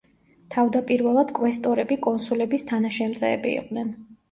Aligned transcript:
თავდაპირველად 0.53 1.35
კვესტორები 1.41 1.99
კონსულების 2.07 2.69
თანაშემწეები 2.73 3.57
იყვნენ. 3.63 3.97